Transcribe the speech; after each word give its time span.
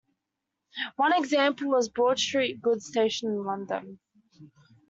One 0.95 1.13
example 1.15 1.67
was 1.67 1.87
Broad 1.87 2.17
Street 2.17 2.59
goods 2.59 2.87
station 2.87 3.29
in 3.29 3.43
London. 3.43 3.99